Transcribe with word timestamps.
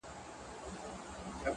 څلوريځه؛ 0.03 1.45